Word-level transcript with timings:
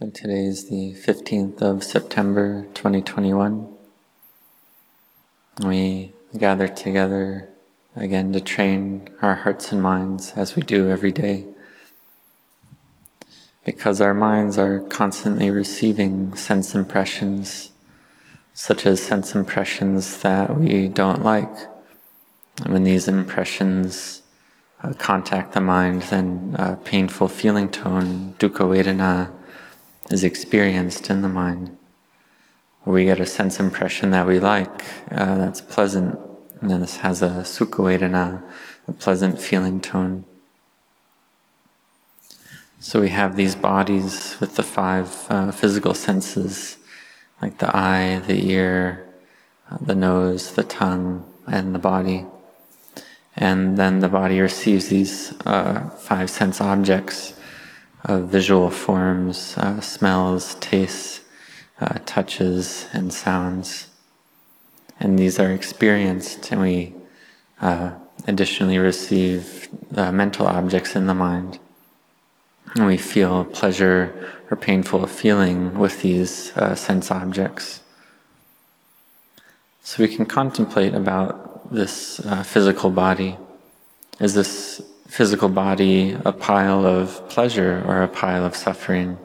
So 0.00 0.08
today 0.08 0.46
is 0.46 0.70
the 0.70 0.94
15th 0.94 1.60
of 1.60 1.84
September 1.84 2.62
2021. 2.72 3.68
We 5.62 6.14
gather 6.38 6.68
together 6.68 7.50
again 7.94 8.32
to 8.32 8.40
train 8.40 9.10
our 9.20 9.34
hearts 9.34 9.72
and 9.72 9.82
minds 9.82 10.32
as 10.36 10.56
we 10.56 10.62
do 10.62 10.88
every 10.88 11.12
day. 11.12 11.48
Because 13.66 14.00
our 14.00 14.14
minds 14.14 14.56
are 14.56 14.80
constantly 14.80 15.50
receiving 15.50 16.34
sense 16.34 16.74
impressions, 16.74 17.70
such 18.54 18.86
as 18.86 19.02
sense 19.02 19.34
impressions 19.34 20.22
that 20.22 20.56
we 20.56 20.88
don't 20.88 21.22
like. 21.22 21.54
And 22.64 22.72
when 22.72 22.84
these 22.84 23.06
impressions 23.06 24.22
uh, 24.82 24.94
contact 24.94 25.52
the 25.52 25.60
mind, 25.60 26.04
then 26.04 26.56
a 26.58 26.76
painful 26.76 27.28
feeling 27.28 27.68
tone, 27.68 28.34
dukkha 28.38 28.64
vedana, 28.64 29.30
is 30.10 30.24
experienced 30.24 31.08
in 31.08 31.22
the 31.22 31.28
mind. 31.28 31.76
We 32.84 33.04
get 33.04 33.20
a 33.20 33.26
sense 33.26 33.60
impression 33.60 34.10
that 34.10 34.26
we 34.26 34.40
like, 34.40 34.84
uh, 35.10 35.36
that's 35.36 35.60
pleasant, 35.60 36.18
and 36.60 36.70
then 36.70 36.80
this 36.80 36.96
has 36.98 37.22
a 37.22 37.44
sukha 37.44 37.98
vedana, 37.98 38.42
a 38.88 38.92
pleasant 38.92 39.40
feeling 39.40 39.80
tone. 39.80 40.24
So 42.80 43.00
we 43.00 43.10
have 43.10 43.36
these 43.36 43.54
bodies 43.54 44.38
with 44.40 44.56
the 44.56 44.62
five 44.62 45.26
uh, 45.28 45.52
physical 45.52 45.92
senses, 45.92 46.78
like 47.42 47.58
the 47.58 47.74
eye, 47.76 48.22
the 48.26 48.50
ear, 48.50 49.06
uh, 49.70 49.76
the 49.80 49.94
nose, 49.94 50.54
the 50.54 50.64
tongue, 50.64 51.30
and 51.46 51.74
the 51.74 51.78
body. 51.78 52.24
And 53.36 53.76
then 53.76 54.00
the 54.00 54.08
body 54.08 54.40
receives 54.40 54.88
these 54.88 55.34
uh, 55.44 55.90
five 55.90 56.30
sense 56.30 56.60
objects 56.60 57.34
of 58.04 58.28
visual 58.28 58.70
forms, 58.70 59.56
uh, 59.56 59.80
smells, 59.80 60.56
tastes, 60.56 61.20
uh, 61.80 61.98
touches, 62.06 62.86
and 62.92 63.12
sounds. 63.12 63.88
And 64.98 65.18
these 65.18 65.38
are 65.38 65.50
experienced, 65.50 66.50
and 66.52 66.60
we 66.60 66.94
uh, 67.60 67.92
additionally 68.26 68.78
receive 68.78 69.68
mental 69.90 70.46
objects 70.46 70.94
in 70.94 71.06
the 71.06 71.14
mind. 71.14 71.58
And 72.74 72.86
we 72.86 72.96
feel 72.96 73.44
pleasure 73.46 74.14
or 74.50 74.56
painful 74.56 75.06
feeling 75.06 75.78
with 75.78 76.02
these 76.02 76.56
uh, 76.56 76.74
sense 76.74 77.10
objects. 77.10 77.80
So 79.82 80.02
we 80.02 80.14
can 80.14 80.26
contemplate 80.26 80.94
about 80.94 81.72
this 81.72 82.20
uh, 82.20 82.42
physical 82.42 82.90
body. 82.90 83.36
Is 84.20 84.34
this 84.34 84.82
physical 85.10 85.48
body 85.48 86.16
a 86.24 86.32
pile 86.32 86.86
of 86.86 87.28
pleasure 87.28 87.82
or 87.84 88.02
a 88.02 88.08
pile 88.08 88.44
of 88.44 88.54
suffering. 88.54 89.18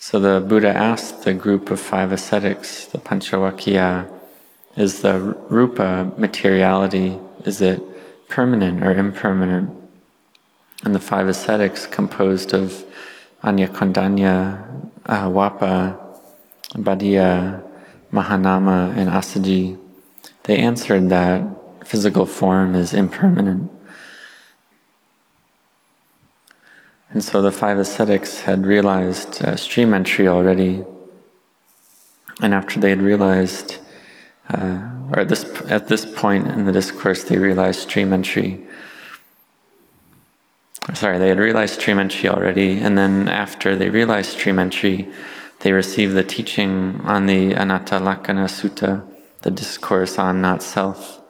So 0.00 0.18
the 0.18 0.44
Buddha 0.44 0.74
asked 0.76 1.22
the 1.22 1.32
group 1.32 1.70
of 1.70 1.78
five 1.78 2.10
ascetics, 2.10 2.86
the 2.86 2.98
Panchavaggiya, 2.98 4.10
is 4.76 5.02
the 5.02 5.36
rupa 5.48 6.12
materiality, 6.16 7.18
is 7.44 7.60
it 7.60 7.80
permanent 8.28 8.82
or 8.82 8.92
impermanent? 8.92 9.70
And 10.84 10.94
the 10.94 11.00
five 11.00 11.28
ascetics 11.28 11.86
composed 11.86 12.52
of 12.52 12.84
Anya 13.44 13.68
Kondanya, 13.68 14.90
uh, 15.06 15.28
Vappa, 15.28 15.96
Bhaddiya, 16.72 17.62
Mahanama, 18.12 18.96
and 18.96 19.08
Assaji, 19.08 19.78
they 20.44 20.56
answered 20.56 21.10
that 21.10 21.86
physical 21.86 22.26
form 22.26 22.74
is 22.74 22.92
impermanent. 22.92 23.70
And 27.12 27.24
so 27.24 27.42
the 27.42 27.50
five 27.50 27.78
ascetics 27.78 28.40
had 28.40 28.64
realized 28.64 29.42
uh, 29.42 29.56
stream 29.56 29.94
entry 29.94 30.28
already. 30.28 30.84
And 32.40 32.54
after 32.54 32.78
they 32.78 32.90
had 32.90 33.02
realized, 33.02 33.78
uh, 34.48 34.78
or 35.10 35.20
at 35.20 35.28
this, 35.28 35.44
at 35.68 35.88
this 35.88 36.06
point 36.06 36.46
in 36.46 36.66
the 36.66 36.72
discourse, 36.72 37.24
they 37.24 37.36
realized 37.36 37.80
stream 37.80 38.12
entry. 38.12 38.64
Sorry, 40.94 41.18
they 41.18 41.28
had 41.28 41.38
realized 41.38 41.80
stream 41.80 41.98
entry 41.98 42.28
already. 42.28 42.78
And 42.78 42.96
then 42.96 43.28
after 43.28 43.76
they 43.76 43.90
realized 43.90 44.30
stream 44.30 44.58
entry, 44.58 45.08
they 45.60 45.72
received 45.72 46.14
the 46.14 46.24
teaching 46.24 47.00
on 47.04 47.26
the 47.26 47.54
Anatta 47.54 47.98
Sutta, 47.98 49.04
the 49.42 49.50
discourse 49.50 50.18
on 50.18 50.40
not 50.40 50.62
self. 50.62 51.20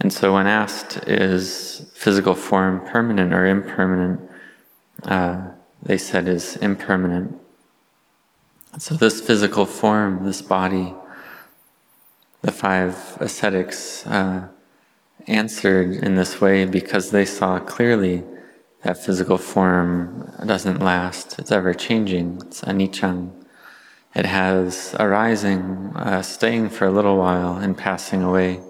And 0.00 0.12
so 0.12 0.34
when 0.34 0.46
asked, 0.46 0.98
is 1.08 1.90
physical 1.94 2.34
form 2.34 2.80
permanent 2.86 3.32
or 3.32 3.46
impermanent? 3.46 4.20
Uh, 5.04 5.48
they 5.82 5.98
said 5.98 6.28
is 6.28 6.56
impermanent. 6.56 7.38
So, 8.78 8.94
this 8.94 9.20
physical 9.20 9.64
form, 9.64 10.24
this 10.24 10.42
body, 10.42 10.94
the 12.42 12.52
five 12.52 13.16
ascetics 13.20 14.06
uh, 14.06 14.48
answered 15.26 15.92
in 15.96 16.14
this 16.14 16.40
way 16.40 16.64
because 16.64 17.10
they 17.10 17.24
saw 17.24 17.58
clearly 17.58 18.22
that 18.82 19.02
physical 19.02 19.38
form 19.38 20.30
doesn't 20.44 20.80
last, 20.80 21.38
it's 21.38 21.50
ever 21.50 21.74
changing, 21.74 22.36
it's 22.46 22.60
anichang. 22.60 23.32
It 24.14 24.24
has 24.26 24.94
arising, 24.98 25.92
uh, 25.94 26.22
staying 26.22 26.70
for 26.70 26.86
a 26.86 26.90
little 26.90 27.18
while, 27.18 27.56
and 27.56 27.76
passing 27.76 28.22
away. 28.22 28.60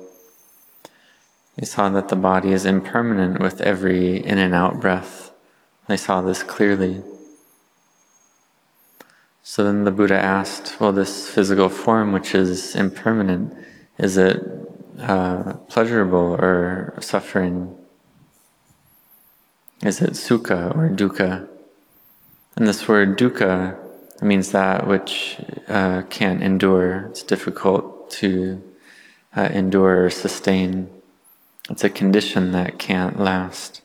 They 1.57 1.67
saw 1.67 1.89
that 1.91 2.09
the 2.09 2.17
body 2.17 2.53
is 2.53 2.67
impermanent 2.67 3.41
with 3.41 3.61
every 3.61 4.25
in 4.25 4.39
and 4.39 4.55
out 4.55 4.81
breath. 4.81 5.31
They 5.89 5.97
saw 5.97 6.21
this 6.21 6.43
clearly. 6.43 7.03
So 9.43 9.63
then 9.63 9.85
the 9.85 9.93
Buddha 9.93 10.19
asked, 10.19 10.81
well, 10.81 10.93
this 10.93 11.29
physical 11.29 11.69
form, 11.69 12.13
which 12.13 12.35
is 12.35 12.75
impermanent, 12.75 13.55
is 13.97 14.17
it 14.17 14.43
uh, 15.01 15.55
pleasurable 15.69 16.37
or 16.41 16.95
suffering? 17.01 17.77
Is 19.83 20.03
it 20.03 20.15
sukha 20.15 20.75
or 20.77 20.89
dukkha? 20.89 21.49
And 22.57 22.67
this 22.67 22.89
word 22.89 23.17
dukkha 23.17 23.79
means 24.21 24.51
that 24.53 24.87
which 24.87 25.37
uh, 25.69 26.03
can't 26.11 26.43
endure. 26.43 27.07
It's 27.11 27.23
difficult 27.23 28.11
to 28.13 28.63
uh, 29.37 29.49
endure 29.53 30.07
or 30.07 30.11
sustain. 30.11 30.91
It's 31.71 31.85
a 31.85 31.91
condition 31.91 32.53
that 32.53 32.79
can't 32.79 33.21
last. 33.21 33.83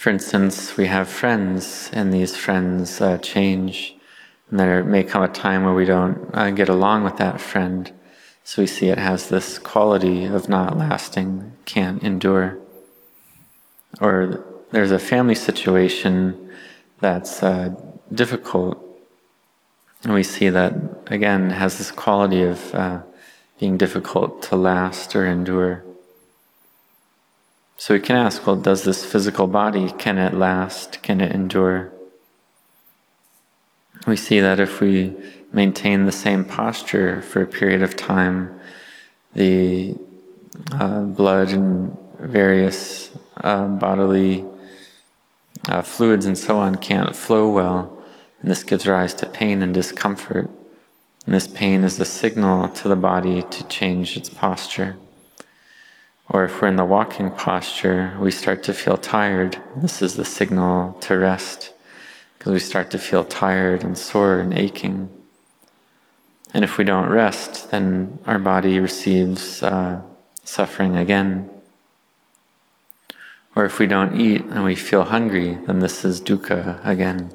For 0.00 0.08
instance, 0.08 0.78
we 0.78 0.86
have 0.86 1.10
friends, 1.10 1.90
and 1.92 2.10
these 2.10 2.34
friends 2.34 3.02
uh, 3.02 3.18
change, 3.18 3.94
and 4.48 4.58
there 4.58 4.82
may 4.82 5.04
come 5.04 5.22
a 5.22 5.28
time 5.28 5.62
where 5.64 5.74
we 5.74 5.84
don't 5.84 6.30
uh, 6.32 6.52
get 6.52 6.70
along 6.70 7.04
with 7.04 7.18
that 7.18 7.38
friend. 7.38 7.92
So 8.42 8.62
we 8.62 8.66
see 8.66 8.88
it 8.88 8.96
has 8.96 9.28
this 9.28 9.58
quality 9.58 10.24
of 10.24 10.48
not 10.48 10.78
lasting, 10.78 11.52
can't 11.66 12.02
endure. 12.02 12.56
Or 14.00 14.42
there's 14.70 14.90
a 14.90 14.98
family 14.98 15.34
situation 15.34 16.50
that's 17.00 17.42
uh, 17.42 17.74
difficult, 18.10 18.82
and 20.02 20.14
we 20.14 20.22
see 20.22 20.48
that 20.48 20.72
again 21.08 21.50
has 21.50 21.76
this 21.76 21.90
quality 21.90 22.42
of 22.44 22.74
uh, 22.74 23.02
being 23.58 23.76
difficult 23.76 24.40
to 24.44 24.56
last 24.56 25.14
or 25.14 25.26
endure. 25.26 25.84
So 27.80 27.94
we 27.94 28.00
can 28.00 28.16
ask, 28.16 28.46
well, 28.46 28.56
does 28.56 28.84
this 28.84 29.06
physical 29.06 29.46
body, 29.46 29.90
can 29.92 30.18
it 30.18 30.34
last? 30.34 31.02
Can 31.02 31.22
it 31.22 31.32
endure? 31.32 31.90
We 34.06 34.16
see 34.16 34.38
that 34.38 34.60
if 34.60 34.82
we 34.82 35.16
maintain 35.50 36.04
the 36.04 36.12
same 36.12 36.44
posture 36.44 37.22
for 37.22 37.40
a 37.40 37.46
period 37.46 37.80
of 37.80 37.96
time, 37.96 38.60
the 39.32 39.96
uh, 40.72 41.04
blood 41.04 41.52
and 41.52 41.96
various 42.18 43.12
uh, 43.38 43.66
bodily 43.68 44.44
uh, 45.66 45.80
fluids 45.80 46.26
and 46.26 46.36
so 46.36 46.58
on 46.58 46.74
can't 46.74 47.16
flow 47.16 47.50
well, 47.50 48.04
and 48.42 48.50
this 48.50 48.62
gives 48.62 48.86
rise 48.86 49.14
to 49.14 49.26
pain 49.26 49.62
and 49.62 49.72
discomfort. 49.72 50.50
And 51.24 51.34
this 51.34 51.46
pain 51.46 51.82
is 51.84 51.96
the 51.96 52.04
signal 52.04 52.68
to 52.68 52.88
the 52.88 52.96
body 52.96 53.40
to 53.40 53.66
change 53.68 54.18
its 54.18 54.28
posture. 54.28 54.98
Or 56.32 56.44
if 56.44 56.62
we're 56.62 56.68
in 56.68 56.76
the 56.76 56.84
walking 56.84 57.32
posture, 57.32 58.16
we 58.20 58.30
start 58.30 58.62
to 58.62 58.72
feel 58.72 58.96
tired. 58.96 59.60
This 59.76 60.00
is 60.00 60.14
the 60.14 60.24
signal 60.24 60.92
to 61.00 61.18
rest 61.18 61.72
because 62.38 62.52
we 62.52 62.60
start 62.60 62.92
to 62.92 62.98
feel 62.98 63.24
tired 63.24 63.82
and 63.82 63.98
sore 63.98 64.38
and 64.38 64.56
aching. 64.56 65.10
And 66.54 66.62
if 66.62 66.78
we 66.78 66.84
don't 66.84 67.08
rest, 67.08 67.72
then 67.72 68.20
our 68.26 68.38
body 68.38 68.78
receives 68.78 69.60
uh, 69.60 70.02
suffering 70.44 70.96
again. 70.96 71.50
Or 73.56 73.64
if 73.64 73.80
we 73.80 73.88
don't 73.88 74.20
eat 74.20 74.42
and 74.42 74.62
we 74.62 74.76
feel 74.76 75.02
hungry, 75.02 75.58
then 75.66 75.80
this 75.80 76.04
is 76.04 76.20
dukkha 76.20 76.78
again. 76.86 77.32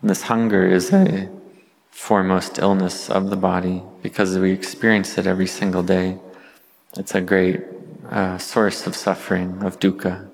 And 0.00 0.10
this 0.10 0.22
hunger 0.22 0.64
is 0.64 0.92
a 0.92 1.28
foremost 1.98 2.60
illness 2.60 3.10
of 3.10 3.28
the 3.28 3.36
body 3.36 3.82
because 4.02 4.38
we 4.38 4.52
experience 4.52 5.18
it 5.18 5.26
every 5.26 5.48
single 5.48 5.82
day. 5.82 6.16
It's 6.96 7.14
a 7.14 7.20
great 7.20 7.60
uh, 8.08 8.38
source 8.38 8.86
of 8.86 8.94
suffering, 8.94 9.62
of 9.64 9.80
dukkha. 9.80 10.30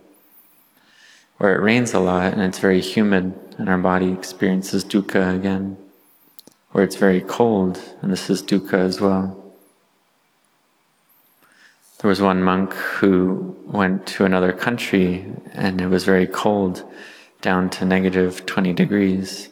where 1.38 1.54
it 1.56 1.62
rains 1.62 1.94
a 1.94 1.98
lot 1.98 2.32
and 2.32 2.42
it's 2.42 2.58
very 2.58 2.80
humid 2.80 3.32
and 3.58 3.68
our 3.68 3.78
body 3.78 4.12
experiences 4.12 4.84
dukkha 4.84 5.34
again, 5.34 5.76
where 6.72 6.84
it's 6.84 6.96
very 6.96 7.22
cold 7.22 7.80
and 8.02 8.12
this 8.12 8.28
is 8.28 8.42
dukkha 8.42 8.74
as 8.74 9.00
well. 9.00 9.24
There 11.98 12.10
was 12.10 12.20
one 12.20 12.42
monk 12.42 12.74
who 12.74 13.56
went 13.64 14.06
to 14.14 14.26
another 14.26 14.52
country 14.52 15.24
and 15.54 15.80
it 15.80 15.88
was 15.88 16.04
very 16.04 16.26
cold, 16.26 16.84
down 17.40 17.70
to 17.70 17.86
negative 17.86 18.44
20 18.44 18.74
degrees. 18.74 19.48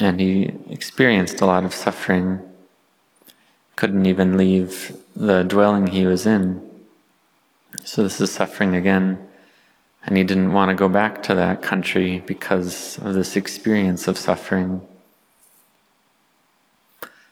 And 0.00 0.20
he 0.20 0.52
experienced 0.68 1.40
a 1.40 1.46
lot 1.46 1.64
of 1.64 1.72
suffering, 1.72 2.40
couldn't 3.76 4.06
even 4.06 4.36
leave 4.36 4.96
the 5.14 5.42
dwelling 5.42 5.88
he 5.88 6.06
was 6.06 6.26
in. 6.26 6.68
So, 7.84 8.02
this 8.02 8.20
is 8.20 8.32
suffering 8.32 8.74
again. 8.74 9.28
And 10.06 10.16
he 10.16 10.24
didn't 10.24 10.52
want 10.52 10.68
to 10.70 10.74
go 10.74 10.88
back 10.88 11.22
to 11.24 11.34
that 11.34 11.62
country 11.62 12.22
because 12.26 12.98
of 12.98 13.14
this 13.14 13.36
experience 13.36 14.06
of 14.06 14.18
suffering. 14.18 14.82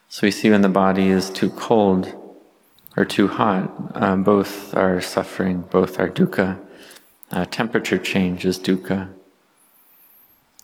So, 0.08 0.26
we 0.26 0.30
see 0.30 0.50
when 0.50 0.62
the 0.62 0.68
body 0.68 1.08
is 1.08 1.30
too 1.30 1.50
cold 1.50 2.14
or 2.96 3.04
too 3.04 3.28
hot, 3.28 3.72
uh, 3.94 4.16
both 4.16 4.74
are 4.74 5.00
suffering, 5.00 5.62
both 5.70 5.98
are 5.98 6.08
dukkha. 6.08 6.58
Uh, 7.30 7.44
temperature 7.46 7.98
change 7.98 8.44
is 8.44 8.58
dukkha. 8.58 9.08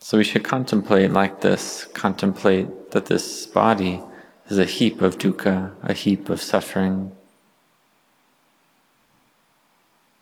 So 0.00 0.16
we 0.16 0.24
should 0.24 0.44
contemplate 0.44 1.12
like 1.12 1.40
this 1.40 1.84
contemplate 1.92 2.92
that 2.92 3.06
this 3.06 3.46
body 3.46 4.02
is 4.48 4.58
a 4.58 4.64
heap 4.64 5.02
of 5.02 5.18
dukkha, 5.18 5.72
a 5.82 5.92
heap 5.92 6.28
of 6.28 6.40
suffering. 6.40 7.12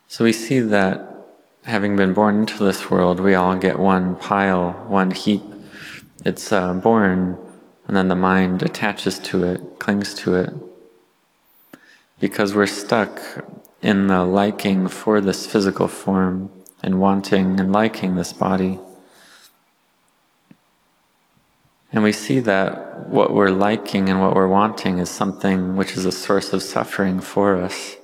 So 0.09 0.25
we 0.25 0.33
see 0.33 0.61
that 0.61 1.13
having 1.65 1.97
been 1.97 2.15
born 2.15 2.41
into 2.41 2.65
this 2.65 2.91
world, 2.91 3.21
we 3.21 3.35
all 3.35 3.57
get 3.57 3.79
one 3.79 4.17
pile, 4.17 4.73
one 4.89 5.11
heap. 5.11 5.43
It's 6.25 6.53
uh, 6.53 6.75
born, 6.75 7.37
and 7.87 7.97
then 7.97 8.09
the 8.09 8.17
mind 8.17 8.63
attaches 8.63 9.19
to 9.21 9.45
it, 9.45 9.79
clings 9.79 10.15
to 10.15 10.35
it. 10.35 10.55
Because 12.19 12.55
we're 12.55 12.67
stuck 12.67 13.21
in 13.83 14.07
the 14.07 14.25
liking 14.25 14.89
for 14.89 15.21
this 15.21 15.47
physical 15.47 15.87
form 15.87 16.51
and 16.83 17.01
wanting 17.01 17.61
and 17.61 17.73
liking 17.73 18.15
this 18.15 18.33
body. 18.33 18.81
And 21.93 22.03
we 22.03 22.13
see 22.13 22.41
that 22.41 23.09
what 23.09 23.33
we're 23.33 23.51
liking 23.51 24.09
and 24.09 24.21
what 24.21 24.35
we're 24.35 24.49
wanting 24.49 24.99
is 24.99 25.09
something 25.09 25.77
which 25.77 25.97
is 25.97 26.05
a 26.05 26.13
source 26.13 26.53
of 26.53 26.63
suffering 26.63 27.21
for 27.21 27.57
us. 27.57 27.97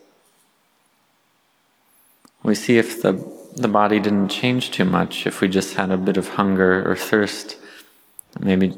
We 2.43 2.55
see 2.55 2.79
if 2.79 3.03
the, 3.03 3.13
the 3.57 3.69
body 3.69 4.01
didn't 4.01 4.29
change 4.29 4.71
too 4.71 4.85
much, 4.85 5.27
if 5.27 5.41
we 5.41 5.49
just 5.49 5.75
had 5.75 5.91
a 5.91 5.97
bit 5.97 6.17
of 6.17 6.29
hunger 6.31 6.89
or 6.89 6.97
thirst, 6.97 7.57
maybe 8.41 8.75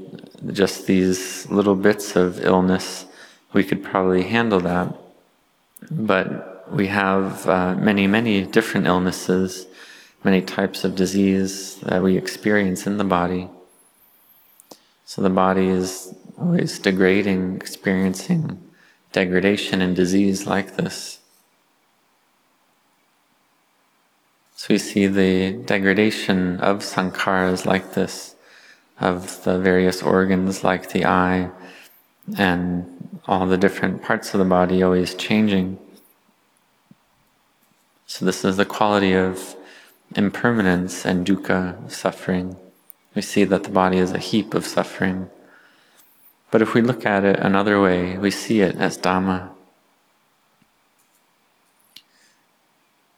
just 0.53 0.87
these 0.87 1.49
little 1.49 1.75
bits 1.75 2.17
of 2.17 2.45
illness, 2.45 3.07
we 3.53 3.65
could 3.65 3.83
probably 3.83 4.25
handle 4.25 4.61
that. 4.61 4.95
But 5.91 6.73
we 6.73 6.89
have 6.89 7.47
uh, 7.47 7.75
many, 7.75 8.07
many 8.07 8.43
different 8.45 8.87
illnesses, 8.87 9.67
many 10.23 10.41
types 10.41 10.85
of 10.85 10.95
disease 10.95 11.77
that 11.77 12.03
we 12.03 12.17
experience 12.17 12.87
in 12.87 12.97
the 12.97 13.05
body. 13.05 13.49
So 15.05 15.23
the 15.23 15.31
body 15.31 15.69
is 15.69 16.15
always 16.39 16.79
degrading, 16.79 17.57
experiencing 17.57 18.61
degradation 19.13 19.81
and 19.81 19.95
disease 19.95 20.47
like 20.47 20.77
this. 20.77 21.21
So 24.57 24.75
we 24.75 24.79
see 24.79 25.07
the 25.07 25.53
degradation 25.53 26.59
of 26.61 26.79
sankharas 26.79 27.67
like 27.67 27.95
this, 27.95 28.35
of 28.99 29.45
the 29.45 29.59
various 29.59 30.03
organs 30.03 30.65
like 30.65 30.91
the 30.91 31.05
eye 31.05 31.51
and 32.39 33.21
all 33.27 33.47
the 33.47 33.59
different 33.59 34.03
parts 34.03 34.33
of 34.33 34.39
the 34.39 34.45
body 34.47 34.83
always 34.83 35.15
changing. 35.15 35.79
So 38.07 38.25
this 38.25 38.45
is 38.45 38.57
the 38.57 38.65
quality 38.65 39.13
of 39.13 39.55
impermanence 40.17 41.05
and 41.05 41.27
dukkha, 41.27 41.91
suffering. 41.91 42.57
We 43.15 43.23
see 43.23 43.45
that 43.45 43.65
the 43.65 43.71
body 43.71 43.99
is 43.99 44.13
a 44.13 44.19
heap 44.19 44.55
of 44.55 44.67
suffering. 44.67 45.31
But 46.51 46.63
if 46.63 46.75
we 46.75 46.83
look 46.83 47.07
at 47.07 47.25
it 47.25 47.39
another 47.39 47.81
way, 47.81 48.17
we 48.19 48.31
see 48.31 48.61
it 48.61 48.77
as 48.77 48.99
Dhamma. 48.99 49.51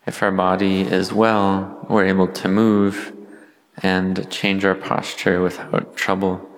If 0.07 0.23
our 0.23 0.31
body 0.31 0.83
is 0.83 1.13
well, 1.13 1.85
we're 1.89 2.07
able 2.07 2.29
to 2.29 2.49
move 2.49 3.13
and 3.83 4.31
change 4.31 4.65
our 4.65 4.75
posture 4.75 5.43
without 5.43 5.97
trouble. 5.97 6.49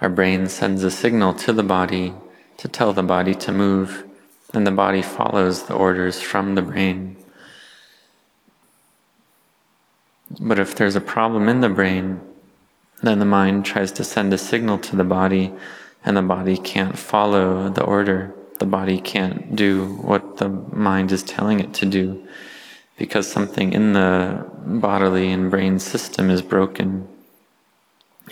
Our 0.00 0.08
brain 0.08 0.48
sends 0.48 0.82
a 0.82 0.90
signal 0.90 1.34
to 1.34 1.52
the 1.52 1.62
body 1.62 2.14
to 2.56 2.68
tell 2.68 2.92
the 2.92 3.02
body 3.02 3.34
to 3.34 3.52
move, 3.52 4.04
and 4.52 4.66
the 4.66 4.70
body 4.70 5.02
follows 5.02 5.64
the 5.64 5.74
orders 5.74 6.20
from 6.20 6.54
the 6.54 6.62
brain. 6.62 7.16
But 10.40 10.58
if 10.58 10.74
there's 10.74 10.96
a 10.96 11.00
problem 11.00 11.48
in 11.48 11.60
the 11.60 11.68
brain, 11.68 12.20
then 13.02 13.18
the 13.18 13.24
mind 13.24 13.64
tries 13.64 13.92
to 13.92 14.04
send 14.04 14.32
a 14.32 14.38
signal 14.38 14.78
to 14.78 14.96
the 14.96 15.04
body, 15.04 15.52
and 16.04 16.16
the 16.16 16.22
body 16.22 16.56
can't 16.56 16.98
follow 16.98 17.68
the 17.68 17.84
order. 17.84 18.34
The 18.58 18.66
body 18.66 19.00
can't 19.00 19.56
do 19.56 19.96
what 19.96 20.36
the 20.36 20.48
mind 20.48 21.12
is 21.12 21.22
telling 21.22 21.60
it 21.60 21.74
to 21.74 21.86
do 21.86 22.26
because 22.96 23.30
something 23.30 23.72
in 23.72 23.92
the 23.92 24.46
bodily 24.64 25.30
and 25.30 25.50
brain 25.50 25.78
system 25.78 26.30
is 26.30 26.42
broken. 26.42 27.08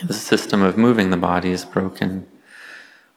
The 0.01 0.13
system 0.13 0.61
of 0.61 0.77
moving 0.77 1.09
the 1.09 1.17
body 1.17 1.51
is 1.51 1.65
broken. 1.65 2.25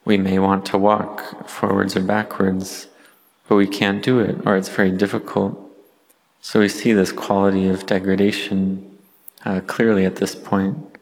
We 0.05 0.19
may 0.19 0.39
want 0.39 0.67
to 0.67 0.79
walk 0.79 1.49
forwards 1.49 1.97
or 1.97 2.01
backwards, 2.01 2.89
but 3.49 3.57
we 3.57 3.67
can't 3.67 4.03
do 4.03 4.21
it, 4.21 4.37
or 4.45 4.57
it's 4.57 4.69
very 4.69 4.91
difficult. 4.91 5.61
So 6.41 6.61
we 6.61 6.69
see 6.69 6.93
this 6.93 7.13
quality 7.13 7.69
of 7.69 7.87
degradation 7.87 8.99
uh, 9.45 9.61
clearly 9.67 10.05
at 10.05 10.17
this 10.17 10.35
point. 10.35 10.96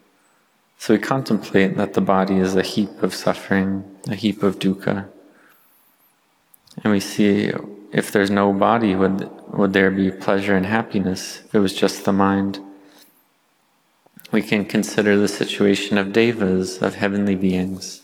So 0.78 0.94
we 0.94 1.00
contemplate 1.00 1.76
that 1.76 1.94
the 1.94 2.00
body 2.00 2.36
is 2.36 2.54
a 2.56 2.62
heap 2.62 3.02
of 3.02 3.14
suffering, 3.14 3.84
a 4.08 4.14
heap 4.14 4.42
of 4.42 4.58
dukkha. 4.58 5.08
And 6.82 6.92
we 6.92 7.00
see 7.00 7.52
if 7.92 8.10
there's 8.10 8.30
no 8.30 8.52
body, 8.52 8.94
would, 8.94 9.30
would 9.52 9.72
there 9.72 9.90
be 9.90 10.10
pleasure 10.10 10.56
and 10.56 10.66
happiness 10.66 11.42
if 11.44 11.54
it 11.54 11.60
was 11.60 11.74
just 11.74 12.04
the 12.04 12.12
mind? 12.12 12.58
We 14.32 14.43
can 14.43 14.64
consider 14.64 15.16
the 15.16 15.28
situation 15.28 15.96
of 15.96 16.12
devas, 16.12 16.82
of 16.82 16.96
heavenly 16.96 17.36
beings. 17.36 18.02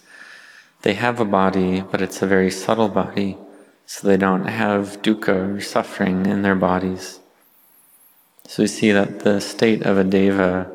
They 0.82 0.94
have 0.94 1.18
a 1.18 1.24
body, 1.24 1.80
but 1.82 2.00
it's 2.00 2.22
a 2.22 2.26
very 2.26 2.50
subtle 2.50 2.88
body, 2.88 3.36
so 3.84 4.06
they 4.06 4.16
don't 4.16 4.46
have 4.46 5.02
dukkha 5.02 5.56
or 5.56 5.60
suffering 5.60 6.26
in 6.26 6.42
their 6.42 6.54
bodies. 6.54 7.18
So 8.46 8.62
we 8.62 8.68
see 8.68 8.92
that 8.92 9.20
the 9.20 9.40
state 9.40 9.82
of 9.82 9.98
a 9.98 10.04
deva 10.04 10.70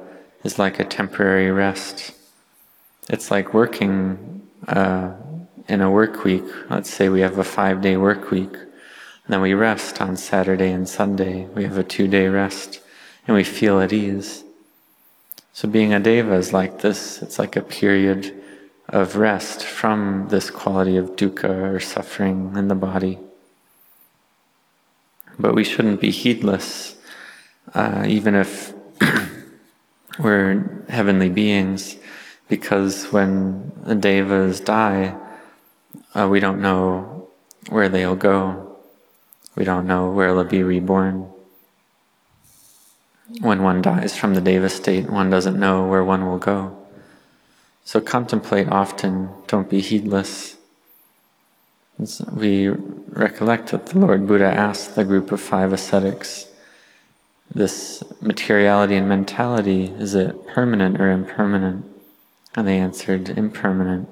is 0.45 0.59
like 0.59 0.79
a 0.79 0.85
temporary 0.85 1.49
rest. 1.49 2.13
It's 3.09 3.31
like 3.31 3.53
working 3.53 4.47
uh, 4.67 5.11
in 5.67 5.81
a 5.81 5.89
work 5.89 6.23
week. 6.23 6.45
Let's 6.69 6.93
say 6.93 7.09
we 7.09 7.21
have 7.21 7.39
a 7.39 7.43
five 7.43 7.81
day 7.81 7.97
work 7.97 8.29
week. 8.29 8.55
Then 9.27 9.41
we 9.41 9.55
rest 9.55 10.01
on 10.01 10.15
Saturday 10.15 10.71
and 10.71 10.87
Sunday. 10.87 11.47
We 11.47 11.63
have 11.63 11.79
a 11.79 11.83
two 11.83 12.07
day 12.07 12.27
rest 12.27 12.79
and 13.27 13.35
we 13.35 13.43
feel 13.43 13.81
at 13.81 13.91
ease. 13.91 14.43
So 15.51 15.67
being 15.67 15.93
a 15.93 15.99
deva 15.99 16.35
is 16.35 16.53
like 16.53 16.81
this. 16.81 17.23
It's 17.23 17.39
like 17.39 17.55
a 17.55 17.61
period 17.63 18.43
of 18.89 19.15
rest 19.15 19.65
from 19.65 20.27
this 20.29 20.51
quality 20.51 20.95
of 20.95 21.15
dukkha 21.15 21.73
or 21.73 21.79
suffering 21.79 22.53
in 22.55 22.67
the 22.67 22.75
body. 22.75 23.17
But 25.39 25.55
we 25.55 25.63
shouldn't 25.63 26.01
be 26.01 26.11
heedless, 26.11 26.95
uh, 27.73 28.05
even 28.07 28.35
if 28.35 28.75
We're 30.17 30.86
heavenly 30.88 31.29
beings 31.29 31.98
because 32.48 33.12
when 33.12 33.72
the 33.84 33.95
devas 33.95 34.62
die, 34.62 35.15
uh, 36.13 36.27
we 36.29 36.39
don't 36.39 36.62
know 36.62 37.27
where 37.69 37.89
they'll 37.89 38.15
go. 38.15 38.77
We 39.55 39.65
don't 39.65 39.88
know 39.88 40.12
where 40.12 40.34
they'll 40.34 40.43
be 40.43 40.63
reborn. 40.63 41.29
When 43.41 43.63
one 43.63 43.81
dies 43.81 44.15
from 44.15 44.36
the 44.36 44.41
deva 44.41 44.69
state, 44.69 45.10
one 45.10 45.29
doesn't 45.29 45.60
know 45.60 45.86
where 45.88 46.03
one 46.03 46.25
will 46.25 46.38
go. 46.38 46.77
So 47.84 48.00
contemplate 48.00 48.69
often, 48.69 49.29
don't 49.48 49.69
be 49.69 49.81
heedless. 49.81 50.57
We 52.31 52.69
recollect 52.69 53.72
that 53.72 53.88
the 53.88 54.00
Lord 54.00 54.27
Buddha 54.27 54.45
asked 54.45 54.95
the 54.95 55.03
group 55.03 55.31
of 55.31 55.41
five 55.41 55.74
ascetics, 55.74 56.48
this 57.55 58.03
materiality 58.21 58.95
and 58.95 59.07
mentality, 59.07 59.85
is 59.97 60.13
it 60.13 60.45
permanent 60.47 61.00
or 61.00 61.09
impermanent? 61.09 61.85
And 62.53 62.67
they 62.67 62.77
answered, 62.77 63.29
impermanent. 63.29 64.09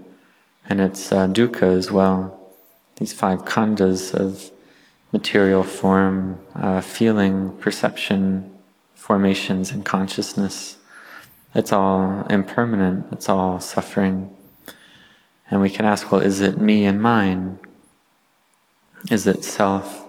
And 0.68 0.80
it's 0.80 1.12
uh, 1.12 1.28
dukkha 1.28 1.78
as 1.78 1.92
well. 1.92 2.40
These 2.96 3.12
five 3.12 3.44
khandhas 3.44 4.14
of 4.14 4.50
material 5.12 5.64
form, 5.64 6.40
uh, 6.56 6.80
feeling, 6.80 7.56
perception, 7.58 8.50
formations 8.96 9.72
and 9.72 9.84
consciousness. 9.84 10.78
It's 11.54 11.74
all 11.74 12.26
impermanent, 12.30 13.08
it's 13.12 13.28
all 13.28 13.60
suffering. 13.60 14.34
And 15.52 15.60
we 15.60 15.70
can 15.70 15.86
ask, 15.86 16.12
well, 16.12 16.22
is 16.22 16.40
it 16.40 16.58
me 16.58 16.86
and 16.86 17.02
mine? 17.02 17.60
Is 19.12 19.28
it 19.28 19.44
self? 19.44 20.08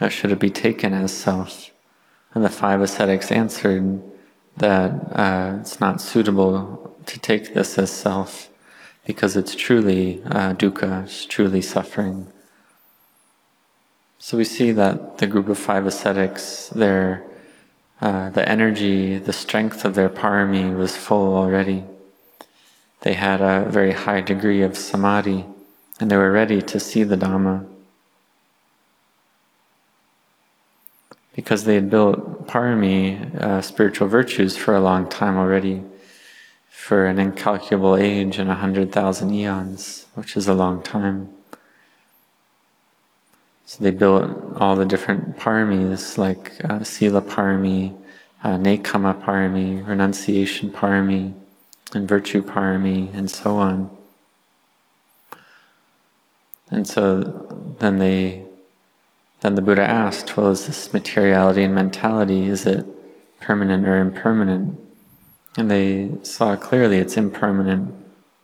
Or 0.00 0.08
should 0.08 0.32
it 0.32 0.40
be 0.40 0.50
taken 0.50 0.94
as 0.94 1.12
self? 1.12 1.71
And 2.34 2.44
the 2.44 2.48
five 2.48 2.80
ascetics 2.80 3.30
answered 3.30 4.02
that 4.56 4.90
uh, 5.12 5.58
it's 5.60 5.80
not 5.80 6.00
suitable 6.00 6.96
to 7.06 7.18
take 7.18 7.54
this 7.54 7.78
as 7.78 7.90
self 7.90 8.48
because 9.06 9.36
it's 9.36 9.54
truly 9.54 10.22
uh, 10.24 10.54
dukkha, 10.54 11.04
it's 11.04 11.26
truly 11.26 11.60
suffering. 11.60 12.32
So 14.18 14.38
we 14.38 14.44
see 14.44 14.70
that 14.72 15.18
the 15.18 15.26
group 15.26 15.48
of 15.48 15.58
five 15.58 15.86
ascetics, 15.86 16.68
their 16.68 17.24
uh, 18.00 18.30
the 18.30 18.48
energy, 18.48 19.18
the 19.18 19.32
strength 19.32 19.84
of 19.84 19.94
their 19.94 20.08
parami 20.08 20.76
was 20.76 20.96
full 20.96 21.36
already. 21.36 21.84
They 23.02 23.14
had 23.14 23.40
a 23.40 23.68
very 23.68 23.92
high 23.92 24.20
degree 24.20 24.62
of 24.62 24.76
samadhi, 24.76 25.44
and 26.00 26.10
they 26.10 26.16
were 26.16 26.32
ready 26.32 26.62
to 26.62 26.80
see 26.80 27.04
the 27.04 27.16
Dhamma. 27.16 27.71
Because 31.34 31.64
they 31.64 31.74
had 31.76 31.88
built 31.88 32.46
parami, 32.46 33.34
uh, 33.40 33.62
spiritual 33.62 34.08
virtues, 34.08 34.56
for 34.56 34.74
a 34.74 34.80
long 34.80 35.08
time 35.08 35.36
already, 35.36 35.82
for 36.68 37.06
an 37.06 37.18
incalculable 37.18 37.96
age 37.96 38.38
and 38.38 38.50
a 38.50 38.54
hundred 38.54 38.92
thousand 38.92 39.32
eons, 39.32 40.06
which 40.14 40.36
is 40.36 40.46
a 40.46 40.54
long 40.54 40.82
time. 40.82 41.28
So 43.64 43.82
they 43.82 43.90
built 43.90 44.30
all 44.56 44.76
the 44.76 44.84
different 44.84 45.38
paramis 45.38 46.18
like 46.18 46.52
uh, 46.62 46.84
Sila 46.84 47.22
Parami, 47.22 47.96
uh, 48.44 48.58
Nekkhamma 48.58 49.24
Parami, 49.24 49.86
Renunciation 49.86 50.70
Parami, 50.70 51.32
and 51.94 52.06
Virtue 52.06 52.42
Parami, 52.42 53.14
and 53.14 53.30
so 53.30 53.56
on. 53.56 53.90
And 56.70 56.86
so 56.86 57.20
then 57.78 57.98
they, 57.98 58.44
then 59.42 59.56
the 59.56 59.62
Buddha 59.62 59.82
asked, 59.82 60.36
well, 60.36 60.50
is 60.50 60.66
this 60.66 60.92
materiality 60.92 61.64
and 61.64 61.74
mentality, 61.74 62.46
is 62.46 62.64
it 62.64 62.86
permanent 63.40 63.86
or 63.86 63.98
impermanent? 63.98 64.78
And 65.56 65.68
they 65.68 66.12
saw 66.22 66.54
clearly 66.54 66.98
it's 66.98 67.16
impermanent 67.16 67.92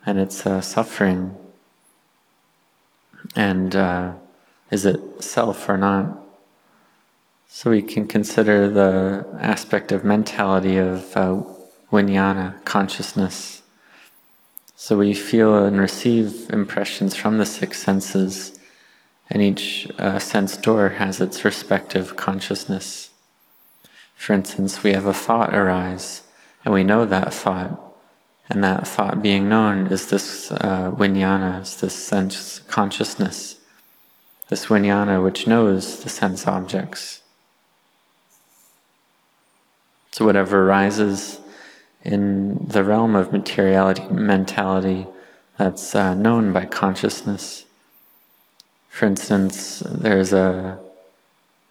and 0.05 0.19
it's 0.19 0.45
uh, 0.45 0.61
suffering. 0.61 1.37
And 3.37 3.77
uh, 3.77 4.15
is 4.73 4.85
it 4.85 5.23
self 5.23 5.69
or 5.69 5.79
not? 5.79 6.19
So 7.47 7.71
we 7.71 7.81
can 7.81 8.07
consider 8.09 8.69
the 8.69 9.27
aspect 9.41 9.93
of 9.93 10.05
mentality 10.05 10.79
of 10.79 11.17
uh, 11.17 11.43
vijnana, 11.93 12.65
consciousness. 12.65 13.63
So 14.75 14.99
we 14.99 15.15
feel 15.15 15.65
and 15.65 15.81
receive 15.81 16.51
impressions 16.51 17.15
from 17.15 17.39
the 17.39 17.47
six 17.47 17.81
senses, 17.81 18.58
and 19.31 19.43
each 19.43 19.89
uh, 19.99 20.19
sense 20.19 20.57
door 20.57 20.91
has 20.91 21.21
its 21.21 21.45
respective 21.45 22.17
consciousness. 22.17 23.11
For 24.15 24.33
instance, 24.33 24.83
we 24.83 24.93
have 24.93 25.07
a 25.07 25.15
thought 25.15 25.55
arise, 25.55 26.23
and 26.65 26.75
we 26.75 26.85
know 26.85 27.05
that 27.05 27.33
thought, 27.33 27.81
and 28.49 28.65
that 28.65 28.87
thought 28.87 29.23
being 29.23 29.49
known 29.49 29.89
is 29.89 30.11
this 30.11 30.51
uh, 30.51 30.91
vijnana, 30.97 31.63
is 31.63 31.81
this 31.81 31.95
sense 31.95 32.61
consciousness 32.69 33.59
this 34.49 34.67
vijnana 34.67 35.23
which 35.23 35.47
knows 35.47 36.03
the 36.03 36.09
sense 36.09 36.47
objects. 36.47 37.21
So, 40.11 40.25
whatever 40.25 40.69
arises 40.69 41.41
in 42.03 42.67
the 42.67 42.83
realm 42.83 43.15
of 43.15 43.33
materiality, 43.33 44.03
mentality, 44.11 45.07
that's 45.59 45.95
uh, 45.95 46.15
known 46.15 46.53
by 46.53 46.65
consciousness. 46.65 47.67
For 48.99 49.07
instance, 49.07 49.81
there's 49.87 50.33
a 50.33 50.77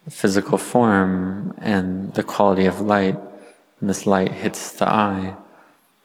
physical 0.10 0.58
form 0.58 1.54
and 1.58 2.14
the 2.14 2.24
quality 2.24 2.68
of 2.68 2.80
light, 2.80 3.18
and 3.82 3.90
this 3.90 4.08
light 4.08 4.32
hits 4.32 4.72
the 4.72 4.88
eye, 4.88 5.36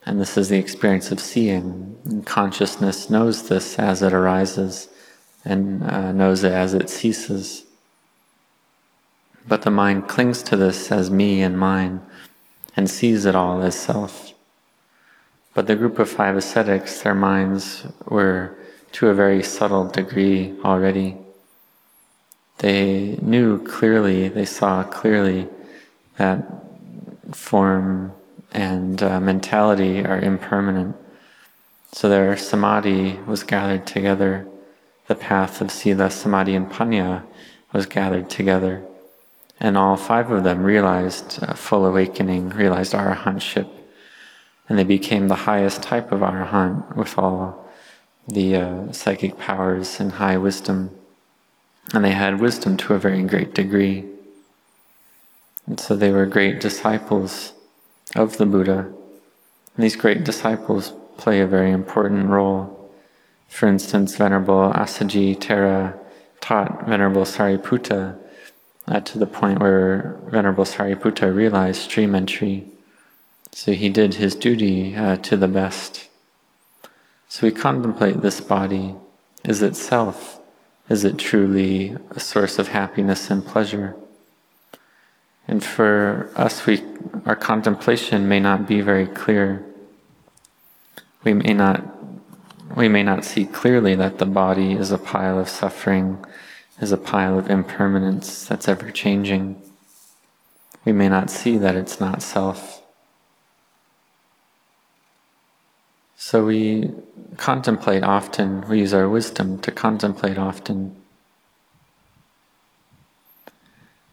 and 0.04 0.20
this 0.20 0.36
is 0.36 0.48
the 0.48 0.58
experience 0.58 1.12
of 1.12 1.20
seeing. 1.20 1.96
And 2.04 2.26
consciousness 2.26 3.08
knows 3.08 3.48
this 3.48 3.78
as 3.78 4.02
it 4.02 4.12
arises 4.12 4.88
and 5.44 5.84
uh, 5.84 6.10
knows 6.10 6.42
it 6.42 6.50
as 6.50 6.74
it 6.74 6.90
ceases. 6.90 7.66
But 9.46 9.62
the 9.62 9.70
mind 9.70 10.08
clings 10.08 10.42
to 10.42 10.56
this 10.56 10.90
as 10.90 11.08
me 11.08 11.40
and 11.40 11.56
mine 11.56 12.00
and 12.74 12.90
sees 12.90 13.26
it 13.26 13.36
all 13.36 13.62
as 13.62 13.78
self. 13.78 14.34
But 15.54 15.68
the 15.68 15.76
group 15.76 16.00
of 16.00 16.10
five 16.10 16.36
ascetics, 16.36 17.00
their 17.02 17.14
minds 17.14 17.86
were 18.06 18.56
to 18.92 19.08
a 19.08 19.14
very 19.14 19.42
subtle 19.42 19.86
degree 19.86 20.54
already. 20.64 21.16
They 22.58 23.18
knew 23.20 23.62
clearly, 23.64 24.28
they 24.28 24.44
saw 24.44 24.84
clearly 24.84 25.48
that 26.18 26.46
form 27.32 28.12
and 28.52 29.02
uh, 29.02 29.20
mentality 29.20 30.04
are 30.04 30.20
impermanent. 30.20 30.96
So 31.92 32.08
their 32.08 32.36
samadhi 32.36 33.18
was 33.26 33.42
gathered 33.42 33.86
together 33.86 34.46
the 35.08 35.14
path 35.14 35.60
of 35.60 35.70
Sila, 35.70 36.10
Samadhi, 36.10 36.54
and 36.54 36.70
Panya 36.70 37.22
was 37.72 37.86
gathered 37.86 38.30
together. 38.30 38.82
And 39.60 39.76
all 39.76 39.96
five 39.96 40.30
of 40.30 40.44
them 40.44 40.62
realized 40.62 41.38
uh, 41.42 41.54
full 41.54 41.84
awakening, 41.84 42.50
realized 42.50 42.92
arahantship. 42.94 43.68
And 44.68 44.78
they 44.78 44.84
became 44.84 45.28
the 45.28 45.34
highest 45.34 45.82
type 45.82 46.12
of 46.12 46.20
arahant 46.20 46.96
with 46.96 47.18
all 47.18 47.61
the 48.26 48.56
uh, 48.56 48.92
psychic 48.92 49.38
powers 49.38 50.00
and 50.00 50.12
high 50.12 50.36
wisdom. 50.36 50.90
And 51.92 52.04
they 52.04 52.12
had 52.12 52.40
wisdom 52.40 52.76
to 52.78 52.94
a 52.94 52.98
very 52.98 53.22
great 53.22 53.54
degree. 53.54 54.04
And 55.66 55.78
so 55.78 55.96
they 55.96 56.10
were 56.10 56.26
great 56.26 56.60
disciples 56.60 57.52
of 58.14 58.36
the 58.36 58.46
Buddha. 58.46 58.92
And 59.76 59.84
these 59.84 59.96
great 59.96 60.24
disciples 60.24 60.92
play 61.16 61.40
a 61.40 61.46
very 61.46 61.70
important 61.70 62.28
role 62.28 62.82
for 63.52 63.68
instance, 63.68 64.16
Venerable 64.16 64.72
Assaji 64.72 65.36
Thera 65.36 65.94
taught 66.40 66.86
Venerable 66.86 67.24
Sariputta 67.24 68.18
uh, 68.88 69.00
to 69.00 69.18
the 69.18 69.26
point 69.26 69.60
where 69.60 70.18
Venerable 70.28 70.64
Sariputta 70.64 71.32
realized 71.32 71.82
stream 71.82 72.14
entry. 72.14 72.66
So 73.52 73.72
he 73.72 73.90
did 73.90 74.14
his 74.14 74.34
duty 74.34 74.96
uh, 74.96 75.18
to 75.18 75.36
the 75.36 75.48
best. 75.48 76.08
So 77.32 77.46
we 77.46 77.50
contemplate 77.50 78.20
this 78.20 78.42
body. 78.42 78.94
Is 79.42 79.62
it 79.62 79.74
self? 79.74 80.38
Is 80.90 81.02
it 81.02 81.16
truly 81.16 81.96
a 82.10 82.20
source 82.20 82.58
of 82.58 82.68
happiness 82.68 83.30
and 83.30 83.42
pleasure? 83.42 83.96
And 85.48 85.64
for 85.64 86.30
us, 86.36 86.66
we, 86.66 86.82
our 87.24 87.34
contemplation 87.34 88.28
may 88.28 88.38
not 88.38 88.68
be 88.68 88.82
very 88.82 89.06
clear. 89.06 89.64
We 91.24 91.32
may 91.32 91.54
not 91.54 91.82
we 92.76 92.88
may 92.88 93.02
not 93.02 93.24
see 93.24 93.46
clearly 93.46 93.94
that 93.94 94.18
the 94.18 94.26
body 94.26 94.72
is 94.74 94.92
a 94.92 94.98
pile 94.98 95.38
of 95.38 95.48
suffering, 95.48 96.22
is 96.82 96.92
a 96.92 96.98
pile 96.98 97.38
of 97.38 97.48
impermanence 97.48 98.44
that's 98.44 98.68
ever 98.68 98.90
changing. 98.90 99.58
We 100.84 100.92
may 100.92 101.08
not 101.08 101.30
see 101.30 101.56
that 101.56 101.76
it's 101.76 101.98
not 101.98 102.20
self. 102.20 102.81
So 106.24 106.44
we 106.44 106.88
contemplate 107.36 108.04
often, 108.04 108.64
we 108.68 108.78
use 108.78 108.94
our 108.94 109.08
wisdom 109.08 109.58
to 109.58 109.72
contemplate 109.72 110.38
often. 110.38 110.94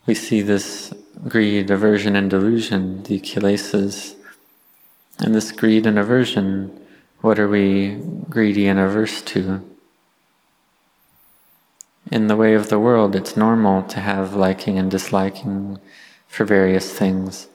We 0.08 0.16
see 0.16 0.42
this 0.42 0.92
greed, 1.28 1.70
aversion, 1.70 2.16
and 2.16 2.28
delusion, 2.28 3.04
the 3.04 3.20
kilesas, 3.20 4.16
and 5.20 5.36
this 5.36 5.52
greed 5.52 5.86
and 5.86 6.00
aversion 6.00 6.76
what 7.22 7.38
are 7.38 7.48
we 7.48 8.02
greedy 8.28 8.66
and 8.66 8.80
averse 8.80 9.22
to? 9.22 9.62
In 12.12 12.26
the 12.26 12.36
way 12.36 12.56
of 12.56 12.70
the 12.70 12.80
world, 12.80 13.16
it's 13.16 13.38
normal 13.38 13.84
to 13.84 14.00
have 14.00 14.34
liking 14.34 14.80
and 14.80 14.90
disliking 14.90 15.78
for 16.28 16.44
various 16.44 16.92
things. 16.92 17.50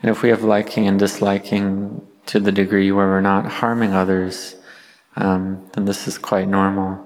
And 0.00 0.12
if 0.12 0.22
we 0.22 0.28
have 0.28 0.44
liking 0.44 0.86
and 0.86 0.96
disliking 0.96 2.06
to 2.26 2.40
the 2.40 2.52
degree 2.52 2.92
where 2.92 3.06
we're 3.06 3.20
not 3.20 3.46
harming 3.46 3.92
others, 3.92 4.56
um, 5.16 5.68
then 5.72 5.84
this 5.84 6.06
is 6.06 6.18
quite 6.18 6.48
normal. 6.48 7.02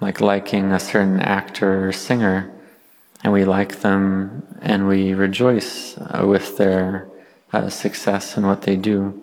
Like 0.00 0.20
liking 0.20 0.72
a 0.72 0.80
certain 0.80 1.20
actor 1.20 1.88
or 1.88 1.92
singer, 1.92 2.52
and 3.24 3.32
we 3.32 3.44
like 3.44 3.80
them 3.80 4.46
and 4.60 4.86
we 4.86 5.14
rejoice 5.14 5.96
uh, 5.98 6.24
with 6.26 6.58
their 6.58 7.08
uh, 7.52 7.70
success 7.70 8.36
and 8.36 8.46
what 8.46 8.62
they 8.62 8.76
do 8.76 9.22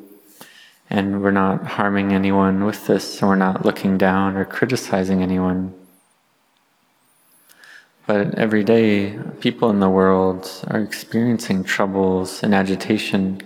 and 0.93 1.23
we're 1.23 1.31
not 1.31 1.65
harming 1.65 2.13
anyone 2.13 2.65
with 2.65 2.85
this, 2.85 3.19
and 3.19 3.27
we're 3.27 3.35
not 3.35 3.65
looking 3.65 3.97
down 3.97 4.38
or 4.38 4.45
criticizing 4.45 5.23
anyone. 5.23 5.73
But 8.05 8.35
every 8.35 8.63
day, 8.63 9.17
people 9.39 9.71
in 9.71 9.79
the 9.79 9.89
world 9.89 10.47
are 10.67 10.81
experiencing 10.81 11.63
troubles 11.63 12.43
and 12.43 12.53
agitation 12.53 13.41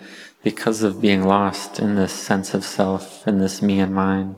because 0.52 0.82
of 0.82 1.02
being 1.02 1.24
lost 1.24 1.78
in 1.78 1.96
this 1.96 2.14
sense 2.14 2.54
of 2.54 2.64
self, 2.64 3.28
in 3.28 3.38
this 3.40 3.62
me 3.62 3.82
and 3.82 3.94
mine. 3.94 4.34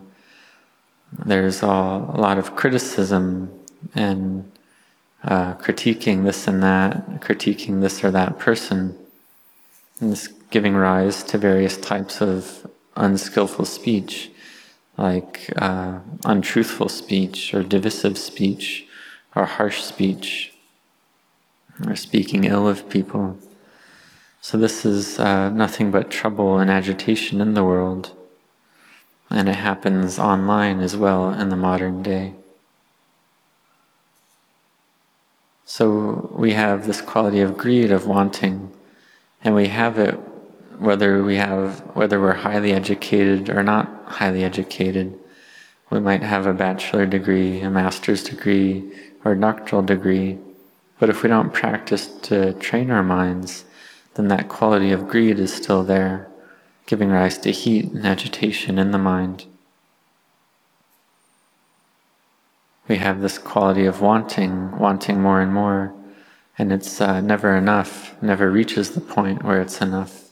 There's 1.24 1.62
a 1.62 1.68
lot 1.68 2.40
of 2.40 2.56
criticism 2.56 3.52
and 3.94 4.52
uh, 5.24 5.54
critiquing 5.66 6.24
this 6.24 6.48
and 6.48 6.64
that, 6.64 7.22
critiquing 7.22 7.82
this 7.82 8.04
or 8.04 8.10
that 8.10 8.40
person, 8.40 8.98
and 10.00 10.12
this 10.12 10.30
giving 10.50 10.74
rise 10.74 11.22
to 11.26 11.38
various 11.38 11.78
types 11.78 12.22
of 12.22 12.66
unskillful 12.96 13.66
speech, 13.66 14.32
like 14.98 15.54
uh, 15.58 16.00
untruthful 16.26 16.90
speech 16.90 17.54
or 17.54 17.62
divisive 17.62 18.18
speech 18.18 18.88
or 19.36 19.46
harsh 19.46 19.84
speech 19.84 20.54
or 21.86 21.96
speaking 21.96 22.46
ill 22.46 22.68
of 22.68 22.90
people. 22.90 23.38
So, 24.42 24.58
this 24.58 24.86
is 24.86 25.20
uh, 25.20 25.50
nothing 25.50 25.92
but 25.92 26.10
trouble 26.10 26.60
and 26.60 26.72
agitation 26.72 27.42
in 27.42 27.56
the 27.56 27.64
world, 27.64 28.16
and 29.30 29.50
it 29.50 29.56
happens 29.56 30.18
online 30.18 30.80
as 30.80 30.96
well 30.96 31.34
in 31.34 31.50
the 31.50 31.58
modern 31.58 32.02
day. 32.02 32.34
So, 35.66 36.32
we 36.34 36.54
have 36.54 36.88
this 36.88 37.02
quality 37.02 37.42
of 37.42 37.58
greed, 37.58 37.92
of 37.92 38.08
wanting, 38.08 38.72
and 39.44 39.56
we 39.56 39.68
have 39.68 40.00
it 40.00 40.18
whether 40.80 41.22
we 41.22 41.36
have 41.36 41.82
whether 41.94 42.22
we're 42.22 42.34
highly 42.34 42.72
educated 42.72 43.50
or 43.50 43.62
not 43.62 43.88
highly 44.06 44.44
educated. 44.44 45.20
We 45.90 46.00
might 46.00 46.24
have 46.24 46.46
a 46.46 46.54
bachelor 46.54 47.06
degree, 47.06 47.60
a 47.60 47.70
master's 47.70 48.24
degree, 48.24 48.90
or 49.26 49.34
a 49.34 49.40
doctoral 49.40 49.82
degree, 49.82 50.38
but 50.98 51.10
if 51.10 51.24
we 51.24 51.30
don't 51.30 51.54
practice 51.54 52.08
to 52.24 52.54
train 52.54 52.90
our 52.92 53.04
minds, 53.04 53.66
then 54.16 54.28
that 54.30 54.50
quality 54.50 54.92
of 54.92 55.08
greed 55.08 55.40
is 55.40 55.54
still 55.54 55.84
there, 55.84 56.28
giving 56.86 57.10
rise 57.10 57.38
to 57.40 57.52
heat 57.52 57.86
and 57.86 58.06
agitation 58.06 58.78
in 58.78 58.92
the 58.92 58.98
mind. 58.98 59.46
We 62.88 62.98
have 62.98 63.22
this 63.22 63.38
quality 63.38 63.86
of 63.86 64.02
wanting, 64.02 64.78
wanting 64.78 65.22
more 65.22 65.42
and 65.42 65.54
more, 65.54 65.94
and 66.58 66.74
it's 66.74 67.00
uh, 67.00 67.22
never 67.22 67.56
enough, 67.56 68.22
never 68.22 68.50
reaches 68.50 68.92
the 68.92 69.02
point 69.02 69.44
where 69.44 69.62
it's 69.62 69.80
enough. 69.80 70.30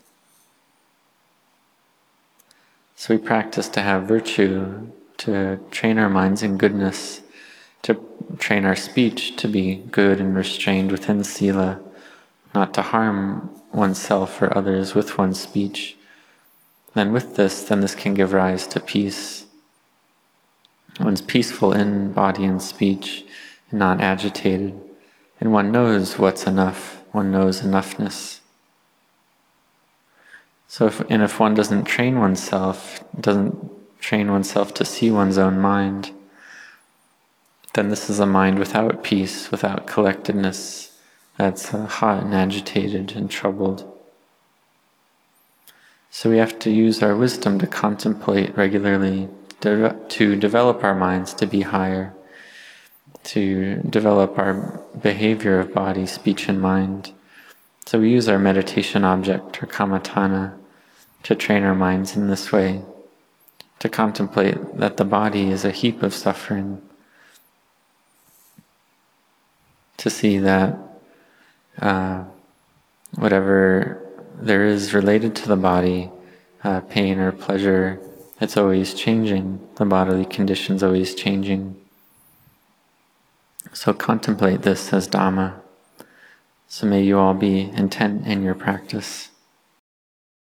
So 2.95 3.13
we 3.13 3.19
practice 3.19 3.69
to 3.69 3.81
have 3.81 4.07
virtue, 4.07 4.91
to 5.19 5.59
train 5.69 5.99
our 5.99 6.09
minds 6.09 6.41
in 6.41 6.57
goodness, 6.57 7.21
to 7.83 7.99
train 8.39 8.65
our 8.65 8.75
speech 8.75 9.35
to 9.35 9.47
be 9.47 9.75
good 9.75 10.19
and 10.19 10.35
restrained 10.35 10.91
within 10.91 11.23
Sila, 11.23 11.79
not 12.53 12.73
to 12.75 12.81
harm 12.81 13.49
oneself 13.73 14.41
or 14.41 14.55
others 14.57 14.95
with 14.95 15.17
one's 15.17 15.39
speech. 15.39 15.95
Then 16.93 17.13
with 17.13 17.35
this, 17.35 17.63
then 17.63 17.81
this 17.81 17.95
can 17.95 18.13
give 18.13 18.33
rise 18.33 18.65
to 18.67 18.79
peace. 18.79 19.45
One's 20.99 21.21
peaceful 21.21 21.73
in 21.73 22.11
body 22.11 22.43
and 22.43 22.61
speech, 22.61 23.23
and 23.69 23.79
not 23.79 24.01
agitated, 24.01 24.79
and 25.39 25.53
one 25.53 25.71
knows 25.71 26.17
what's 26.17 26.47
enough, 26.47 27.03
one 27.11 27.31
knows 27.31 27.61
enoughness. 27.61 28.39
So, 30.67 30.87
if, 30.87 30.99
and 31.09 31.21
if 31.21 31.39
one 31.39 31.53
doesn't 31.53 31.85
train 31.85 32.19
oneself, 32.19 33.03
doesn't 33.19 33.71
train 33.99 34.31
oneself 34.31 34.73
to 34.75 34.85
see 34.85 35.11
one's 35.11 35.37
own 35.37 35.59
mind, 35.59 36.11
then 37.73 37.89
this 37.89 38.09
is 38.09 38.19
a 38.19 38.25
mind 38.25 38.57
without 38.57 39.03
peace, 39.03 39.51
without 39.51 39.85
collectedness, 39.85 40.96
that's 41.37 41.73
uh, 41.73 41.85
hot 41.85 42.23
and 42.23 42.33
agitated 42.33 43.15
and 43.15 43.29
troubled. 43.29 43.93
So 46.09 46.29
we 46.29 46.37
have 46.37 46.57
to 46.59 46.71
use 46.71 47.03
our 47.03 47.15
wisdom 47.15 47.59
to 47.59 47.67
contemplate 47.67 48.57
regularly, 48.57 49.29
to 49.61 50.35
develop 50.35 50.83
our 50.83 50.95
minds 50.95 51.33
to 51.35 51.45
be 51.45 51.61
higher, 51.61 52.13
to 53.25 53.75
develop 53.89 54.37
our 54.39 54.81
behavior 55.01 55.59
of 55.59 55.73
body, 55.73 56.05
speech, 56.07 56.47
and 56.47 56.59
mind. 56.59 57.11
So 57.85 57.99
we 57.99 58.11
use 58.11 58.27
our 58.27 58.39
meditation 58.39 59.03
object, 59.03 59.61
or 59.61 59.67
kammatthana, 59.67 60.57
to 61.23 61.35
train 61.35 61.63
our 61.63 61.75
minds 61.75 62.15
in 62.15 62.29
this 62.29 62.51
way, 62.51 62.81
to 63.79 63.89
contemplate 63.89 64.77
that 64.77 64.97
the 64.97 65.05
body 65.05 65.51
is 65.51 65.65
a 65.65 65.71
heap 65.71 66.01
of 66.01 66.13
suffering, 66.13 66.81
to 69.97 70.09
see 70.09 70.37
that 70.37 70.86
uh, 71.81 72.23
whatever 73.15 74.03
there 74.39 74.65
is 74.65 74.93
related 74.93 75.35
to 75.35 75.47
the 75.47 75.55
body, 75.55 76.11
uh, 76.63 76.81
pain 76.81 77.19
or 77.19 77.31
pleasure, 77.31 77.99
it's 78.39 78.57
always 78.57 78.93
changing. 78.93 79.67
The 79.75 79.85
bodily 79.85 80.25
condition's 80.25 80.83
always 80.83 81.15
changing. 81.15 81.75
So 83.73 83.93
contemplate 83.93 84.61
this 84.61 84.93
as 84.93 85.07
Dhamma. 85.07 85.55
So 86.67 86.85
may 86.85 87.03
you 87.03 87.17
all 87.17 87.33
be 87.33 87.61
intent 87.61 88.27
in 88.27 88.43
your 88.43 88.55
practice. 88.55 89.29